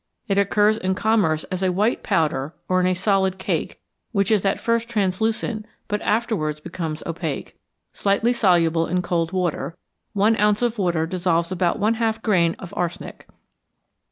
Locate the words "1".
10.13-10.37